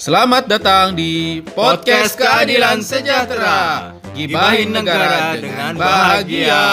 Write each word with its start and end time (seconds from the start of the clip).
Selamat 0.00 0.48
datang 0.48 0.96
di 0.96 1.44
Podcast 1.44 2.16
Keadilan 2.16 2.80
Sejahtera. 2.80 3.92
Gibahin 4.16 4.72
negara 4.72 5.36
dengan 5.36 5.76
bahagia. 5.76 6.64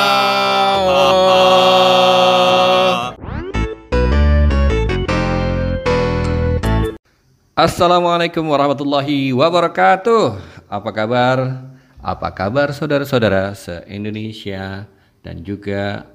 Assalamualaikum 7.52 8.48
warahmatullahi 8.48 9.36
wabarakatuh. 9.36 10.40
Apa 10.72 10.90
kabar? 10.96 11.68
Apa 12.00 12.32
kabar 12.32 12.72
saudara-saudara 12.72 13.52
se-Indonesia 13.60 14.88
dan 15.20 15.44
juga 15.44 16.08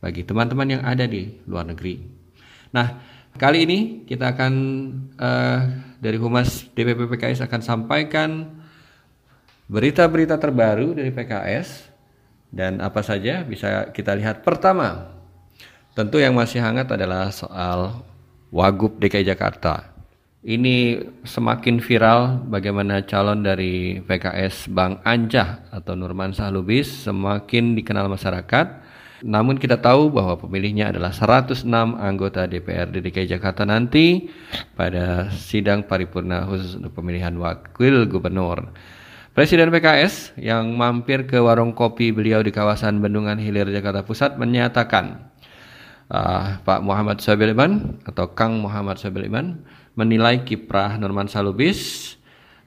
bagi 0.00 0.24
teman-teman 0.24 0.80
yang 0.80 0.82
ada 0.88 1.04
di 1.04 1.36
luar 1.44 1.68
negeri. 1.68 2.00
Nah, 2.72 2.96
kali 3.36 3.68
ini 3.68 4.08
kita 4.08 4.32
akan 4.32 4.52
uh, 5.20 5.60
dari 5.98 6.16
Humas 6.20 6.68
DPP 6.72 7.10
PKS 7.10 7.44
akan 7.44 7.60
sampaikan 7.64 8.30
berita-berita 9.66 10.38
terbaru 10.38 10.94
dari 10.94 11.10
PKS 11.10 11.90
dan 12.54 12.78
apa 12.78 13.02
saja 13.02 13.42
bisa 13.42 13.90
kita 13.90 14.14
lihat. 14.14 14.46
Pertama, 14.46 15.12
tentu 15.92 16.22
yang 16.22 16.36
masih 16.36 16.62
hangat 16.62 16.86
adalah 16.92 17.28
soal 17.34 18.04
Wagub 18.54 18.96
DKI 19.02 19.26
Jakarta 19.26 19.96
ini 20.46 21.02
semakin 21.26 21.82
viral 21.82 22.38
bagaimana 22.46 23.02
calon 23.02 23.42
dari 23.42 23.98
PKS 23.98 24.70
Bang 24.70 25.02
Anjah 25.02 25.66
atau 25.74 25.98
Nurman 25.98 26.30
Sahlubis 26.30 26.86
semakin 27.02 27.74
dikenal 27.74 28.06
masyarakat. 28.06 28.85
Namun 29.24 29.56
kita 29.56 29.80
tahu 29.80 30.12
bahwa 30.12 30.36
pemilihnya 30.36 30.92
adalah 30.92 31.14
106 31.14 31.64
anggota 31.96 32.44
DPRD 32.44 33.00
DKI 33.00 33.38
Jakarta 33.38 33.64
nanti 33.64 34.28
pada 34.76 35.32
sidang 35.32 35.88
paripurna 35.88 36.44
khusus 36.44 36.76
untuk 36.76 37.00
pemilihan 37.00 37.32
wakil 37.40 38.04
gubernur. 38.04 38.76
Presiden 39.36 39.68
PKS 39.68 40.36
yang 40.40 40.76
mampir 40.76 41.28
ke 41.28 41.36
warung 41.36 41.76
kopi 41.76 42.08
beliau 42.08 42.40
di 42.40 42.52
kawasan 42.52 43.04
Bendungan 43.04 43.36
Hilir 43.36 43.68
Jakarta 43.68 44.00
Pusat 44.00 44.40
menyatakan 44.40 45.28
uh, 46.08 46.56
Pak 46.64 46.80
Muhammad 46.80 47.20
Sabil 47.20 47.52
Iman 47.52 48.00
atau 48.08 48.32
Kang 48.32 48.60
Muhammad 48.64 48.96
Sabil 48.96 49.28
Iman 49.28 49.60
menilai 49.92 50.40
kiprah 50.40 50.96
Norman 50.96 51.28
Salubis 51.28 52.16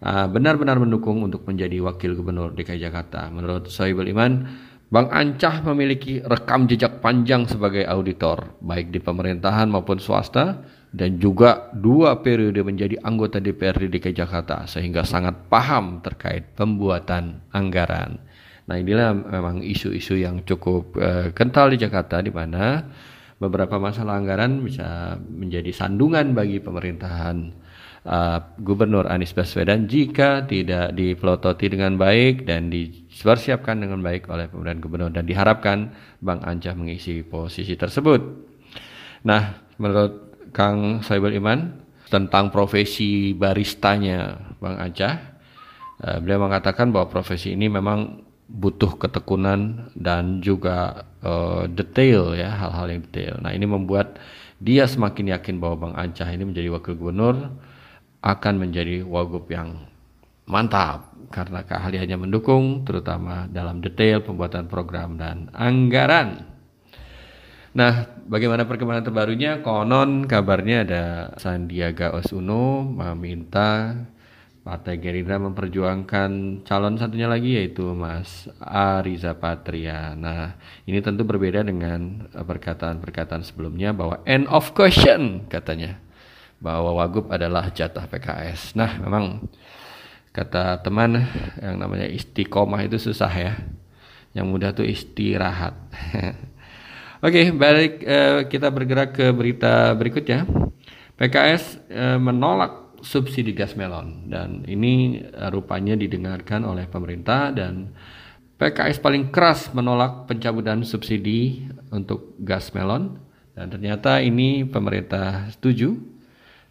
uh, 0.06 0.30
benar-benar 0.30 0.78
mendukung 0.78 1.26
untuk 1.26 1.46
menjadi 1.50 1.82
wakil 1.82 2.14
gubernur 2.14 2.54
DKI 2.54 2.86
Jakarta. 2.86 3.34
Menurut 3.34 3.70
Sohibul 3.74 4.06
Iman, 4.06 4.46
Bang 4.90 5.06
Ancah 5.14 5.62
memiliki 5.70 6.18
rekam 6.26 6.66
jejak 6.66 6.98
panjang 6.98 7.46
sebagai 7.46 7.86
auditor, 7.86 8.58
baik 8.58 8.90
di 8.90 8.98
pemerintahan 8.98 9.70
maupun 9.70 10.02
swasta, 10.02 10.66
dan 10.90 11.22
juga 11.22 11.70
dua 11.78 12.26
periode 12.26 12.66
menjadi 12.66 12.98
anggota 13.06 13.38
DPRD 13.38 13.86
DKI 13.86 14.18
Jakarta, 14.18 14.66
sehingga 14.66 15.06
sangat 15.06 15.46
paham 15.46 16.02
terkait 16.02 16.58
pembuatan 16.58 17.46
anggaran. 17.54 18.18
Nah 18.66 18.82
inilah 18.82 19.14
memang 19.14 19.62
isu-isu 19.62 20.18
yang 20.18 20.42
cukup 20.42 20.98
uh, 20.98 21.30
kental 21.38 21.70
di 21.70 21.78
Jakarta, 21.78 22.18
di 22.26 22.34
mana 22.34 22.90
beberapa 23.38 23.78
masalah 23.78 24.18
anggaran 24.18 24.66
bisa 24.66 25.22
menjadi 25.22 25.70
sandungan 25.70 26.34
bagi 26.34 26.58
pemerintahan 26.58 27.69
uh, 28.06 28.40
Gubernur 28.62 29.10
Anies 29.10 29.36
Baswedan 29.36 29.90
jika 29.90 30.46
tidak 30.48 30.96
dipelototi 30.96 31.68
dengan 31.72 32.00
baik 32.00 32.48
dan 32.48 32.72
dipersiapkan 32.72 33.82
dengan 33.82 34.00
baik 34.00 34.30
oleh 34.32 34.48
pemerintahan 34.48 34.80
gubernur 34.80 35.12
dan 35.12 35.26
diharapkan 35.28 35.92
Bang 36.24 36.40
Ancah 36.46 36.76
mengisi 36.78 37.26
posisi 37.26 37.76
tersebut. 37.76 38.22
Nah, 39.28 39.60
menurut 39.76 40.40
Kang 40.56 41.04
Saibul 41.04 41.36
Iman 41.36 41.84
tentang 42.08 42.50
profesi 42.50 43.36
baristanya 43.36 44.40
Bang 44.64 44.80
Ancah, 44.80 45.14
uh, 46.06 46.18
beliau 46.24 46.48
mengatakan 46.48 46.96
bahwa 46.96 47.12
profesi 47.12 47.54
ini 47.58 47.68
memang 47.68 48.30
butuh 48.50 48.98
ketekunan 48.98 49.94
dan 49.94 50.42
juga 50.42 51.06
uh, 51.22 51.70
detail 51.70 52.34
ya 52.34 52.50
hal-hal 52.50 52.90
yang 52.90 53.02
detail. 53.06 53.38
Nah 53.46 53.54
ini 53.54 53.70
membuat 53.70 54.18
dia 54.58 54.90
semakin 54.90 55.38
yakin 55.38 55.62
bahwa 55.62 55.88
Bang 55.88 55.96
Ancah 55.96 56.26
ini 56.34 56.50
menjadi 56.50 56.74
wakil 56.74 56.98
gubernur 56.98 57.54
akan 58.20 58.54
menjadi 58.60 59.04
wagub 59.04 59.48
yang 59.48 59.88
mantap 60.50 61.14
karena 61.30 61.62
keahliannya 61.62 62.18
mendukung 62.18 62.84
terutama 62.84 63.46
dalam 63.48 63.80
detail 63.80 64.26
pembuatan 64.26 64.66
program 64.66 65.16
dan 65.16 65.48
anggaran. 65.54 66.50
Nah, 67.70 68.10
bagaimana 68.26 68.66
perkembangan 68.66 69.06
terbarunya? 69.06 69.62
Konon 69.62 70.26
kabarnya 70.26 70.78
ada 70.90 71.04
Sandiaga 71.38 72.18
Uno 72.34 72.82
meminta 72.82 73.94
Partai 74.66 74.98
Gerindra 74.98 75.38
memperjuangkan 75.38 76.62
calon 76.66 76.98
satunya 76.98 77.30
lagi 77.30 77.56
yaitu 77.62 77.94
Mas 77.94 78.50
Ariza 78.60 79.38
Patria. 79.38 80.18
Nah, 80.18 80.58
ini 80.90 80.98
tentu 81.00 81.24
berbeda 81.24 81.62
dengan 81.62 82.26
perkataan-perkataan 82.34 83.46
sebelumnya 83.46 83.94
bahwa 83.94 84.20
end 84.26 84.50
of 84.50 84.74
question 84.74 85.46
katanya 85.48 86.02
bahwa 86.60 86.96
Wagub 87.00 87.32
adalah 87.32 87.72
jatah 87.72 88.06
PKS. 88.06 88.76
Nah, 88.76 89.00
memang 89.00 89.48
kata 90.36 90.84
teman 90.84 91.24
yang 91.60 91.80
namanya 91.80 92.08
istiqomah 92.08 92.84
itu 92.86 93.00
susah 93.00 93.32
ya. 93.32 93.54
Yang 94.36 94.46
mudah 94.46 94.70
tuh 94.76 94.86
istirahat. 94.86 95.74
Oke, 97.26 97.52
balik 97.52 98.00
eh, 98.06 98.48
kita 98.48 98.72
bergerak 98.72 99.16
ke 99.16 99.28
berita 99.36 99.92
berikutnya. 99.96 100.48
PKS 101.20 101.64
eh, 101.92 102.16
menolak 102.16 102.96
subsidi 103.04 103.56
gas 103.56 103.76
melon 103.76 104.28
dan 104.32 104.64
ini 104.68 105.24
eh, 105.24 105.50
rupanya 105.52 105.96
didengarkan 106.00 106.64
oleh 106.64 106.88
pemerintah 106.88 107.52
dan 107.52 107.92
PKS 108.60 109.00
paling 109.00 109.32
keras 109.32 109.72
menolak 109.72 110.28
pencabutan 110.28 110.84
subsidi 110.84 111.64
untuk 111.96 112.36
gas 112.44 112.76
melon 112.76 113.20
dan 113.56 113.72
ternyata 113.72 114.20
ini 114.20 114.68
pemerintah 114.68 115.48
setuju 115.52 116.19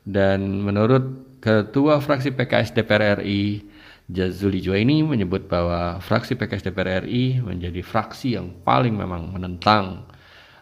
dan 0.09 0.65
menurut 0.65 1.29
Ketua 1.39 2.01
Fraksi 2.01 2.33
PKS 2.33 2.75
DPR 2.75 3.21
RI 3.21 3.63
Jazuli 4.09 4.65
ini 4.65 5.05
menyebut 5.05 5.53
bahwa 5.53 6.01
fraksi 6.01 6.33
PKS 6.33 6.73
DPR 6.73 7.05
RI 7.05 7.45
menjadi 7.45 7.85
fraksi 7.85 8.41
yang 8.41 8.57
paling 8.65 8.97
memang 8.97 9.37
menentang 9.37 10.09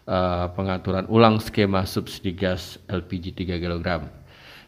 uh, 0.03 0.51
pengaturan 0.51 1.07
ulang 1.07 1.39
skema 1.39 1.87
subsidi 1.87 2.35
gas 2.35 2.75
LPG 2.91 3.47
3 3.47 3.63
kg 3.63 3.87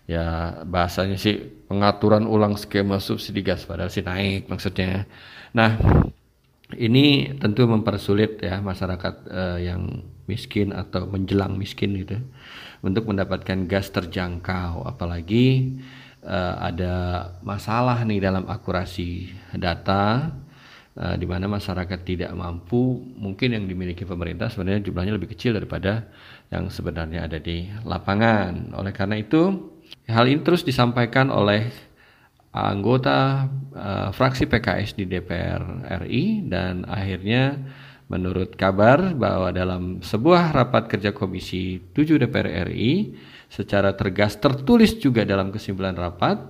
ya 0.08 0.26
bahasanya 0.64 1.20
sih 1.20 1.44
pengaturan 1.68 2.24
ulang 2.24 2.56
skema 2.56 3.04
subsidi 3.04 3.44
gas 3.44 3.68
padahal 3.68 3.92
sih 3.92 4.02
naik 4.02 4.48
maksudnya. 4.48 5.04
Nah, 5.52 5.76
ini 6.78 7.34
tentu 7.42 7.66
mempersulit 7.66 8.38
ya 8.44 8.62
masyarakat 8.62 9.16
uh, 9.26 9.58
yang 9.58 10.06
miskin 10.30 10.70
atau 10.70 11.10
menjelang 11.10 11.58
miskin 11.58 11.98
gitu 11.98 12.22
untuk 12.86 13.10
mendapatkan 13.10 13.66
gas 13.66 13.90
terjangkau 13.90 14.86
apalagi 14.86 15.78
uh, 16.22 16.62
ada 16.62 16.94
masalah 17.42 18.06
nih 18.06 18.22
dalam 18.22 18.46
akurasi 18.46 19.34
data 19.58 20.30
uh, 20.94 21.16
di 21.18 21.26
mana 21.26 21.50
masyarakat 21.50 22.00
tidak 22.06 22.30
mampu 22.38 23.02
mungkin 23.18 23.58
yang 23.58 23.66
dimiliki 23.66 24.06
pemerintah 24.06 24.54
sebenarnya 24.54 24.86
jumlahnya 24.86 25.18
lebih 25.18 25.34
kecil 25.34 25.58
daripada 25.58 26.06
yang 26.54 26.70
sebenarnya 26.70 27.26
ada 27.30 27.38
di 27.38 27.70
lapangan. 27.86 28.74
Oleh 28.78 28.94
karena 28.94 29.18
itu 29.22 29.74
Hal 30.10 30.26
ini 30.26 30.42
terus 30.42 30.66
disampaikan 30.66 31.30
oleh 31.30 31.70
anggota 32.50 33.46
uh, 33.78 34.10
fraksi 34.10 34.50
PKS 34.50 34.98
di 34.98 35.06
DPR 35.06 35.62
RI 36.06 36.50
dan 36.50 36.82
akhirnya 36.90 37.62
menurut 38.10 38.58
kabar 38.58 39.14
bahwa 39.14 39.54
dalam 39.54 40.02
sebuah 40.02 40.50
rapat 40.52 40.90
kerja 40.90 41.14
Komisi 41.14 41.78
7 41.94 42.18
DPR 42.18 42.74
RI 42.74 43.14
secara 43.50 43.94
tegas 43.94 44.38
tertulis 44.42 44.98
juga 44.98 45.26
dalam 45.26 45.52
kesimpulan 45.54 45.94
rapat 45.94 46.42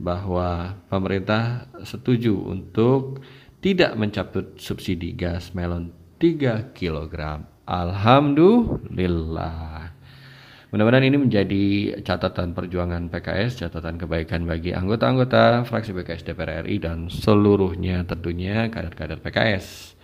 bahwa 0.00 0.76
pemerintah 0.88 1.68
setuju 1.84 2.32
untuk 2.32 3.20
tidak 3.60 3.92
mencabut 3.96 4.60
subsidi 4.60 5.12
gas 5.16 5.52
melon 5.52 5.92
3 6.20 6.72
kg. 6.72 7.44
Alhamdulillah. 7.68 9.85
Mudah-mudahan 10.76 11.08
ini 11.08 11.16
menjadi 11.16 11.64
catatan 12.04 12.52
perjuangan 12.52 13.08
PKS, 13.08 13.64
catatan 13.64 13.96
kebaikan 13.96 14.44
bagi 14.44 14.76
anggota-anggota 14.76 15.64
fraksi 15.64 15.96
PKS 15.96 16.28
DPR 16.28 16.68
RI 16.68 16.76
dan 16.76 17.08
seluruhnya 17.08 18.04
tentunya 18.04 18.68
kader-kader 18.68 19.24
PKS. 19.24 19.96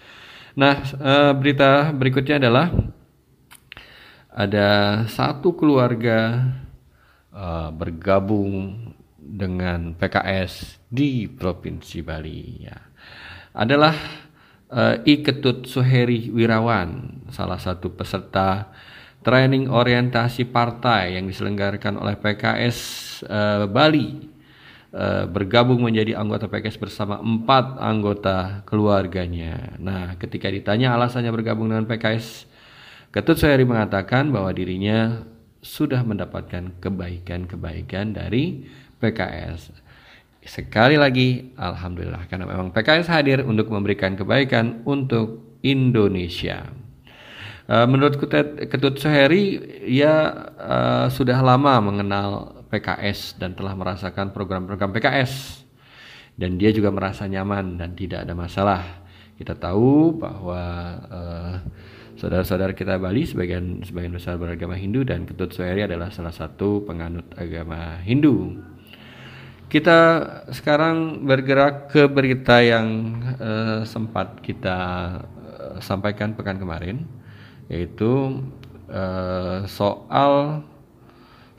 Nah, 0.57 0.81
eh, 0.81 1.37
berita 1.37 1.93
berikutnya 1.93 2.41
adalah 2.41 2.73
ada 4.33 5.05
satu 5.13 5.53
keluarga 5.53 6.41
eh, 7.37 7.69
bergabung 7.77 8.73
dengan 9.21 9.93
PKS 9.93 10.81
di 10.89 11.29
Provinsi 11.29 12.01
Bali. 12.01 12.65
Ya. 12.65 12.81
Adalah 13.53 13.93
eh, 14.73 15.05
I 15.05 15.21
Ketut 15.21 15.69
Suheri 15.69 16.33
Wirawan, 16.33 17.21
salah 17.29 17.61
satu 17.61 17.93
peserta 17.93 18.73
training 19.23 19.71
orientasi 19.71 20.51
partai 20.51 21.17
yang 21.17 21.31
diselenggarakan 21.31 21.99
oleh 21.99 22.19
PKS 22.19 22.79
uh, 23.27 23.65
eh, 23.65 23.65
Bali 23.71 24.09
uh, 24.93 25.25
bergabung 25.31 25.83
menjadi 25.83 26.19
anggota 26.19 26.51
PKS 26.51 26.79
bersama 26.79 27.23
empat 27.23 27.79
anggota 27.79 28.67
keluarganya. 28.67 29.79
Nah, 29.79 30.19
ketika 30.19 30.51
ditanya 30.51 30.99
alasannya 30.99 31.31
bergabung 31.31 31.71
dengan 31.71 31.87
PKS, 31.87 32.51
Ketut 33.13 33.37
Soehari 33.37 33.69
mengatakan 33.69 34.33
bahwa 34.33 34.49
dirinya 34.57 35.21
sudah 35.63 36.03
mendapatkan 36.03 36.81
kebaikan-kebaikan 36.83 38.17
dari 38.17 38.67
PKS. 38.99 39.71
Sekali 40.43 40.99
lagi, 40.99 41.55
Alhamdulillah 41.55 42.27
karena 42.27 42.51
memang 42.51 42.75
PKS 42.75 43.07
hadir 43.07 43.47
untuk 43.47 43.71
memberikan 43.71 44.19
kebaikan 44.19 44.83
untuk 44.83 45.59
Indonesia. 45.63 46.82
Uh, 47.73 47.89
menurut 47.89 48.21
Ketut 48.69 49.01
Soheri, 49.01 49.57
ia 49.89 50.29
uh, 50.61 51.07
sudah 51.09 51.41
lama 51.41 51.81
mengenal 51.81 52.61
PKS 52.69 53.41
dan 53.41 53.57
telah 53.57 53.73
merasakan 53.73 54.29
program-program 54.29 54.93
PKS. 54.93 55.65
Dan 56.37 56.61
dia 56.61 56.69
juga 56.69 56.93
merasa 56.93 57.25
nyaman 57.25 57.81
dan 57.81 57.97
tidak 57.97 58.29
ada 58.29 58.37
masalah. 58.37 58.85
Kita 59.41 59.57
tahu 59.57 60.21
bahwa 60.21 60.63
uh, 61.09 61.55
saudara-saudara 62.21 62.77
kita 62.77 63.01
Bali 63.01 63.25
sebagian 63.25 63.81
sebagian 63.81 64.21
besar 64.21 64.37
beragama 64.37 64.77
Hindu 64.77 65.09
dan 65.09 65.25
Ketut 65.25 65.57
Soheri 65.57 65.89
adalah 65.89 66.13
salah 66.13 66.37
satu 66.37 66.85
penganut 66.85 67.25
agama 67.41 67.97
Hindu. 68.05 68.61
Kita 69.73 70.29
sekarang 70.53 71.25
bergerak 71.25 71.89
ke 71.89 72.05
berita 72.05 72.61
yang 72.61 73.17
uh, 73.41 73.81
sempat 73.89 74.45
kita 74.45 74.77
uh, 75.25 75.81
sampaikan 75.81 76.37
pekan 76.37 76.61
kemarin, 76.61 77.22
yaitu 77.71 78.43
uh, 78.91 79.67
soal 79.67 80.65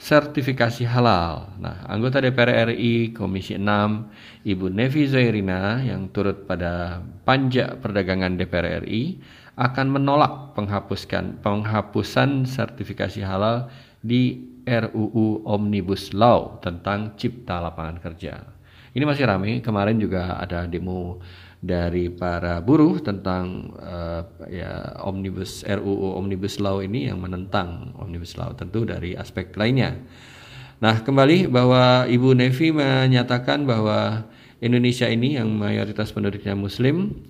sertifikasi 0.04 0.84
halal. 0.84 1.48
Nah, 1.64 1.88
anggota 1.88 2.20
DPR 2.20 2.76
RI 2.76 3.16
Komisi 3.16 3.56
6 3.56 3.64
Ibu 4.44 4.68
Nevi 4.68 5.08
Zairina 5.08 5.80
yang 5.80 6.12
turut 6.12 6.44
pada 6.44 7.00
panja 7.24 7.80
perdagangan 7.80 8.36
DPR 8.36 8.84
RI 8.84 9.24
akan 9.56 9.88
menolak 9.96 10.58
penghapuskan 10.60 11.40
penghapusan 11.40 12.44
sertifikasi 12.44 13.24
halal 13.24 13.72
di 14.04 14.44
RUU 14.68 15.48
Omnibus 15.48 16.12
Law 16.12 16.60
tentang 16.60 17.16
cipta 17.16 17.64
lapangan 17.64 18.04
kerja. 18.04 18.44
Ini 18.94 19.04
masih 19.08 19.26
ramai. 19.26 19.64
Kemarin 19.64 19.98
juga 19.98 20.38
ada 20.38 20.70
demo 20.70 21.24
dari 21.64 22.12
para 22.12 22.60
buruh 22.60 23.00
tentang 23.00 23.72
uh, 23.80 24.28
ya 24.52 25.00
omnibus 25.00 25.64
RUU 25.64 26.20
Omnibus 26.20 26.60
Law 26.60 26.84
ini 26.84 27.08
yang 27.08 27.24
menentang 27.24 27.96
Omnibus 27.96 28.36
Law 28.36 28.52
tentu 28.52 28.84
dari 28.84 29.16
aspek 29.16 29.56
lainnya. 29.56 29.96
Nah, 30.84 31.00
kembali 31.00 31.48
bahwa 31.48 32.04
Ibu 32.04 32.36
Nevi 32.36 32.76
menyatakan 32.76 33.64
bahwa 33.64 34.28
Indonesia 34.60 35.08
ini 35.08 35.40
yang 35.40 35.48
mayoritas 35.56 36.12
penduduknya 36.12 36.60
muslim 36.60 37.24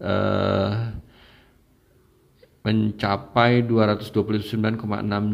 uh, 0.00 0.88
mencapai 2.64 3.60
229,6 3.68 4.80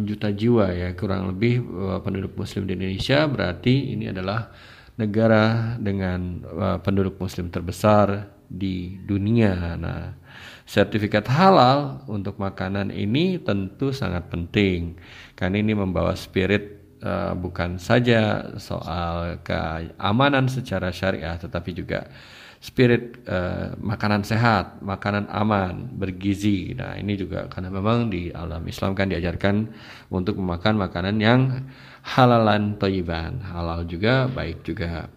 juta 0.03 0.29
jiwa 0.35 0.67
ya 0.75 0.91
kurang 0.99 1.31
lebih 1.31 1.63
uh, 1.63 2.03
penduduk 2.03 2.35
muslim 2.35 2.67
di 2.67 2.75
Indonesia 2.75 3.23
berarti 3.31 3.95
ini 3.95 4.11
adalah 4.11 4.51
negara 4.99 5.79
dengan 5.79 6.43
uh, 6.43 6.79
penduduk 6.83 7.23
muslim 7.23 7.47
terbesar 7.55 8.40
di 8.51 8.99
dunia. 9.07 9.79
Nah, 9.79 10.11
sertifikat 10.67 11.31
halal 11.31 12.03
untuk 12.11 12.43
makanan 12.43 12.91
ini 12.91 13.39
tentu 13.39 13.95
sangat 13.95 14.27
penting 14.27 14.99
karena 15.39 15.63
ini 15.63 15.73
membawa 15.79 16.19
spirit 16.19 16.99
uh, 17.07 17.39
bukan 17.39 17.79
saja 17.79 18.55
soal 18.59 19.39
keamanan 19.47 20.51
secara 20.51 20.91
syariah 20.91 21.39
tetapi 21.39 21.71
juga 21.75 22.11
spirit 22.61 23.25
uh, 23.25 23.73
makanan 23.81 24.21
sehat, 24.21 24.85
makanan 24.85 25.25
aman, 25.33 25.97
bergizi. 25.97 26.77
Nah, 26.77 26.93
ini 27.01 27.17
juga 27.17 27.49
karena 27.49 27.73
memang 27.73 28.13
di 28.13 28.29
alam 28.37 28.61
Islam 28.69 28.93
kan 28.93 29.09
diajarkan 29.09 29.73
untuk 30.13 30.37
memakan 30.37 30.77
makanan 30.77 31.17
yang 31.25 31.65
halalan 32.05 32.77
toyiban, 32.77 33.41
halal 33.41 33.89
juga, 33.89 34.29
baik 34.29 34.61
juga. 34.61 35.09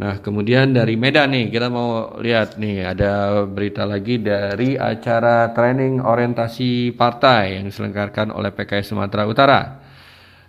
Nah, 0.00 0.24
kemudian 0.24 0.72
dari 0.72 0.96
Medan 0.96 1.36
nih, 1.36 1.52
kita 1.52 1.68
mau 1.68 2.16
lihat 2.16 2.56
nih 2.56 2.88
ada 2.88 3.44
berita 3.44 3.84
lagi 3.84 4.16
dari 4.16 4.72
acara 4.72 5.52
training 5.52 6.00
orientasi 6.00 6.96
partai 6.96 7.60
yang 7.60 7.68
diselenggarakan 7.68 8.32
oleh 8.32 8.48
PKS 8.48 8.96
Sumatera 8.96 9.28
Utara. 9.28 9.60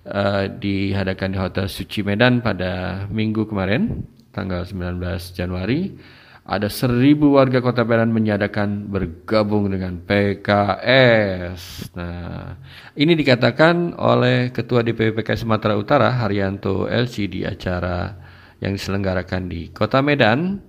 Uh, 0.02 0.48
diadakan 0.58 1.30
di 1.30 1.38
Hotel 1.38 1.68
Suci 1.70 2.02
Medan 2.02 2.42
pada 2.42 3.06
minggu 3.12 3.46
kemarin 3.46 4.02
tanggal 4.34 4.66
19 4.66 4.98
Januari 5.38 5.94
ada 6.42 6.66
seribu 6.74 7.38
warga 7.38 7.62
kota 7.62 7.86
Medan 7.86 8.10
menyatakan 8.10 8.90
bergabung 8.90 9.70
dengan 9.70 10.02
PKS. 10.02 11.60
Nah, 11.94 12.56
ini 12.98 13.14
dikatakan 13.14 14.00
oleh 14.00 14.50
Ketua 14.50 14.82
DPP 14.82 15.22
PKS 15.22 15.46
Sumatera 15.46 15.78
Utara 15.78 16.10
Haryanto 16.18 16.90
LC 16.90 17.30
di 17.30 17.46
acara 17.46 18.31
yang 18.62 18.78
diselenggarakan 18.78 19.50
di 19.50 19.74
kota 19.74 20.00
Medan 20.00 20.62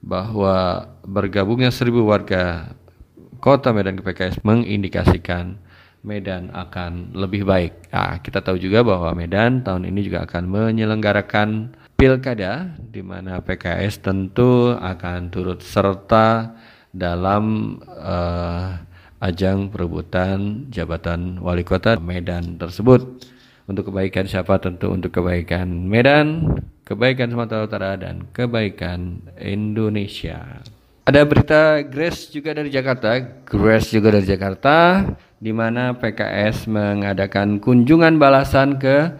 bahwa 0.00 0.88
bergabungnya 1.04 1.68
seribu 1.68 2.08
warga 2.08 2.72
kota 3.38 3.70
Medan 3.70 4.00
ke 4.00 4.02
PKS 4.02 4.42
mengindikasikan 4.42 5.60
Medan 6.06 6.54
akan 6.54 7.12
lebih 7.12 7.42
baik. 7.42 7.90
Nah, 7.90 8.22
kita 8.22 8.40
tahu 8.40 8.56
juga 8.56 8.86
bahwa 8.86 9.12
Medan 9.12 9.66
tahun 9.66 9.90
ini 9.90 10.06
juga 10.06 10.24
akan 10.24 10.44
menyelenggarakan 10.46 11.74
pilkada 11.98 12.78
di 12.78 13.02
mana 13.02 13.42
PKS 13.42 14.06
tentu 14.06 14.72
akan 14.78 15.28
turut 15.34 15.60
serta 15.60 16.54
dalam 16.94 17.76
uh, 17.84 18.78
ajang 19.18 19.74
perebutan 19.74 20.70
jabatan 20.70 21.42
wali 21.42 21.66
kota 21.66 21.98
Medan 21.98 22.56
tersebut. 22.56 23.26
Untuk 23.68 23.92
kebaikan 23.92 24.24
siapa 24.24 24.56
tentu 24.56 24.88
untuk 24.88 25.12
kebaikan 25.20 25.68
Medan, 25.68 26.56
kebaikan 26.88 27.28
Sumatera 27.28 27.68
Utara 27.68 28.00
dan 28.00 28.24
kebaikan 28.32 29.20
Indonesia. 29.36 30.64
Ada 31.04 31.28
berita 31.28 31.84
Grace 31.84 32.32
juga 32.32 32.56
dari 32.56 32.72
Jakarta, 32.72 33.20
Grace 33.44 33.92
juga 33.92 34.16
dari 34.16 34.24
Jakarta, 34.24 35.04
di 35.36 35.52
mana 35.52 35.92
PKS 36.00 36.64
mengadakan 36.64 37.60
kunjungan 37.60 38.16
balasan 38.16 38.80
ke 38.80 39.12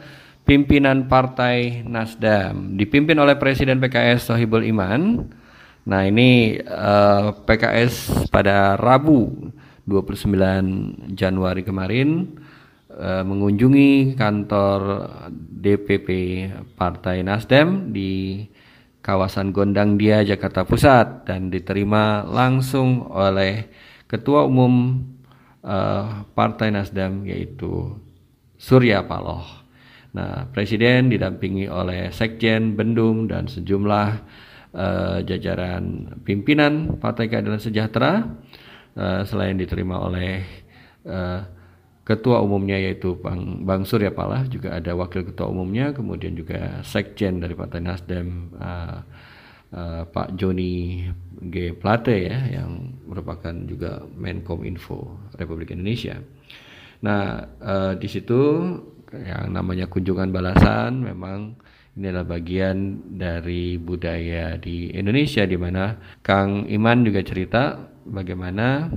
pimpinan 0.48 1.12
Partai 1.12 1.84
Nasdem 1.84 2.80
dipimpin 2.80 3.20
oleh 3.20 3.36
Presiden 3.36 3.84
PKS 3.84 4.32
Sohibul 4.32 4.64
Iman. 4.64 5.28
Nah, 5.84 6.08
ini 6.08 6.56
uh, 6.56 6.72
eh, 6.72 7.26
PKS 7.44 8.24
pada 8.32 8.80
Rabu 8.80 9.52
29 9.84 11.12
Januari 11.12 11.60
kemarin 11.60 12.32
uh, 12.92 13.22
mengunjungi 13.24 14.16
kantor 14.16 15.08
DPP 15.58 16.08
Partai 16.76 17.20
Nasdem 17.20 17.92
di 17.92 18.44
kawasan 19.04 19.52
Gondang 19.52 19.96
Dia 19.96 20.24
Jakarta 20.24 20.64
Pusat 20.64 21.28
dan 21.28 21.48
diterima 21.48 22.24
langsung 22.24 23.08
oleh 23.08 23.68
Ketua 24.08 24.48
Umum 24.48 25.04
uh, 25.64 26.24
Partai 26.32 26.72
Nasdem 26.72 27.28
yaitu 27.28 27.96
Surya 28.58 29.04
Paloh. 29.04 29.44
Nah, 30.08 30.48
Presiden 30.50 31.12
didampingi 31.12 31.68
oleh 31.68 32.08
Sekjen, 32.10 32.74
Bendung, 32.74 33.28
dan 33.28 33.46
sejumlah 33.46 34.08
uh, 34.72 35.18
jajaran 35.22 36.16
pimpinan 36.24 36.96
Partai 36.96 37.28
Keadilan 37.28 37.60
Sejahtera, 37.60 38.24
uh, 38.96 39.22
selain 39.28 39.54
diterima 39.60 40.00
oleh 40.00 40.42
Ketua 42.08 42.40
umumnya 42.40 42.80
yaitu 42.80 43.20
Bang, 43.20 43.68
Bang 43.68 43.84
Surya 43.84 44.08
Paloh, 44.08 44.48
juga 44.48 44.80
ada 44.80 44.96
Wakil 44.96 45.28
Ketua 45.28 45.52
umumnya, 45.52 45.92
kemudian 45.92 46.32
juga 46.32 46.80
Sekjen 46.80 47.36
dari 47.44 47.52
Partai 47.52 47.84
Nasdem, 47.84 48.48
uh, 48.56 49.04
uh, 49.76 50.02
Pak 50.08 50.32
Joni 50.40 51.04
G. 51.52 51.76
Plate 51.76 52.16
ya, 52.16 52.48
yang 52.48 52.96
merupakan 53.04 53.52
juga 53.68 54.00
Menkom 54.16 54.64
Info 54.64 55.20
Republik 55.36 55.76
Indonesia. 55.76 56.16
Nah, 57.04 57.44
uh, 57.60 57.92
di 58.00 58.08
situ 58.08 58.40
yang 59.12 59.52
namanya 59.52 59.84
kunjungan 59.92 60.32
balasan 60.32 61.04
memang 61.04 61.60
ini 61.98 62.08
adalah 62.08 62.40
bagian 62.40 63.04
dari 63.20 63.74
budaya 63.76 64.54
di 64.56 64.94
Indonesia 64.94 65.42
di 65.44 65.58
mana 65.58 65.98
Kang 66.22 66.64
Iman 66.70 67.02
juga 67.02 67.20
cerita 67.26 67.90
bagaimana 68.08 68.88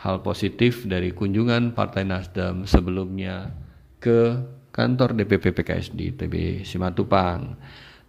hal 0.00 0.20
positif 0.20 0.84
dari 0.84 1.10
kunjungan 1.10 1.72
Partai 1.72 2.04
Nasdem 2.04 2.68
sebelumnya 2.68 3.50
ke 3.98 4.38
kantor 4.72 5.16
DPP 5.16 5.52
PKS 5.52 5.92
di 5.92 6.12
TB 6.12 6.64
Simatupang. 6.64 7.56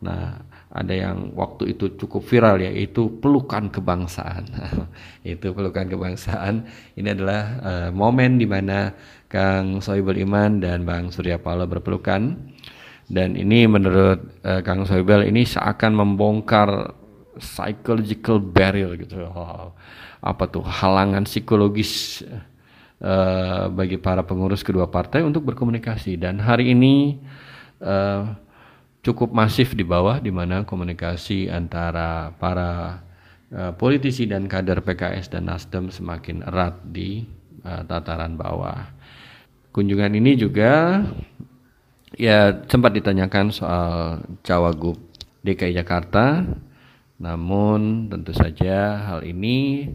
Nah, 0.04 0.36
ada 0.74 0.94
yang 0.94 1.32
waktu 1.38 1.78
itu 1.78 1.96
cukup 1.96 2.26
viral 2.28 2.60
yaitu 2.60 3.08
pelukan 3.24 3.72
kebangsaan. 3.72 4.50
itu 5.24 5.54
pelukan 5.54 5.88
kebangsaan. 5.88 6.68
Ini 6.98 7.14
adalah 7.14 7.44
uh, 7.62 7.90
momen 7.96 8.42
di 8.42 8.48
mana 8.50 8.92
Kang 9.32 9.80
Sohibul 9.80 10.20
Iman 10.20 10.60
dan 10.60 10.84
Bang 10.84 11.10
Surya 11.10 11.42
Paloh 11.42 11.66
berpelukan 11.66 12.38
Dan 13.10 13.36
ini 13.36 13.68
menurut 13.68 14.42
uh, 14.48 14.64
Kang 14.64 14.88
Soebel 14.88 15.28
ini 15.28 15.44
seakan 15.44 15.94
membongkar 15.94 16.96
psychological 17.40 18.38
barrier 18.42 18.94
gitu. 19.00 19.26
Apa 20.24 20.44
tuh 20.50 20.64
halangan 20.64 21.26
psikologis 21.28 22.24
uh, 23.04 23.68
bagi 23.70 24.00
para 24.00 24.24
pengurus 24.24 24.64
kedua 24.64 24.88
partai 24.88 25.22
untuk 25.22 25.44
berkomunikasi 25.48 26.16
dan 26.16 26.40
hari 26.40 26.72
ini 26.72 27.20
uh, 27.84 28.32
cukup 29.04 29.36
masif 29.36 29.76
di 29.76 29.84
bawah 29.84 30.18
di 30.24 30.32
mana 30.32 30.64
komunikasi 30.64 31.52
antara 31.52 32.32
para 32.40 33.04
uh, 33.52 33.76
politisi 33.76 34.24
dan 34.24 34.48
kader 34.48 34.80
PKS 34.80 35.28
dan 35.28 35.52
Nasdem 35.52 35.92
semakin 35.92 36.48
erat 36.48 36.80
di 36.88 37.28
uh, 37.68 37.84
tataran 37.84 38.40
bawah. 38.40 38.88
Kunjungan 39.76 40.14
ini 40.16 40.38
juga 40.40 41.02
ya 42.14 42.64
sempat 42.70 42.94
ditanyakan 42.94 43.50
soal 43.50 44.22
Cawagup 44.46 45.02
DKI 45.44 45.76
Jakarta, 45.76 46.46
namun 47.22 48.10
tentu 48.10 48.34
saja 48.34 49.02
hal 49.10 49.26
ini 49.26 49.90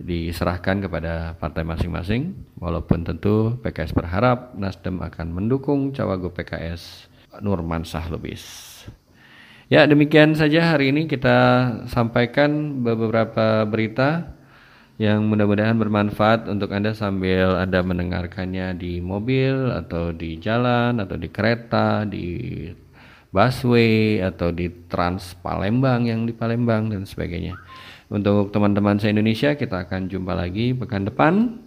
diserahkan 0.00 0.80
kepada 0.80 1.36
partai 1.36 1.60
masing-masing, 1.60 2.32
walaupun 2.56 3.04
tentu 3.04 3.60
PKS 3.60 3.92
berharap 3.92 4.56
Nasdem 4.56 4.96
akan 5.04 5.28
mendukung 5.28 5.92
Cawagup 5.92 6.40
PKS 6.40 7.10
Nurmansyah 7.44 8.08
Lubis. 8.08 8.44
Ya, 9.70 9.86
demikian 9.86 10.34
saja 10.34 10.74
hari 10.74 10.90
ini 10.90 11.06
kita 11.06 11.38
sampaikan 11.86 12.82
beberapa 12.82 13.62
berita 13.68 14.34
yang 14.98 15.30
mudah-mudahan 15.30 15.78
bermanfaat 15.78 16.50
untuk 16.50 16.74
Anda 16.74 16.92
sambil 16.92 17.54
Anda 17.54 17.80
mendengarkannya 17.80 18.74
di 18.76 18.98
mobil 18.98 19.70
atau 19.70 20.10
di 20.10 20.36
jalan 20.42 20.98
atau 20.98 21.16
di 21.16 21.28
kereta, 21.30 22.02
di 22.02 22.66
busway 23.30 24.18
atau 24.22 24.50
di 24.50 24.70
Trans 24.90 25.38
Palembang 25.38 26.06
yang 26.06 26.26
di 26.26 26.34
Palembang 26.34 26.90
dan 26.90 27.06
sebagainya. 27.06 27.58
Untuk 28.10 28.50
teman-teman 28.50 28.98
se-Indonesia 28.98 29.54
kita 29.54 29.86
akan 29.86 30.10
jumpa 30.10 30.34
lagi 30.34 30.74
pekan 30.74 31.06
depan 31.06 31.62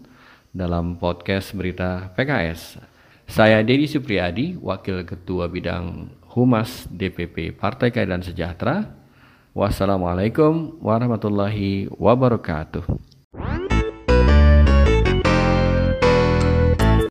dalam 0.51 0.99
podcast 0.99 1.55
berita 1.55 2.11
PKS. 2.13 2.77
Saya 3.23 3.63
Dedi 3.63 3.87
Supriyadi, 3.87 4.59
Wakil 4.59 5.07
Ketua 5.07 5.47
Bidang 5.47 6.11
Humas 6.35 6.85
DPP 6.91 7.55
Partai 7.55 7.89
Keadilan 7.89 8.21
Sejahtera. 8.21 8.83
Wassalamualaikum 9.55 10.83
warahmatullahi 10.83 11.87
wabarakatuh. 11.95 12.83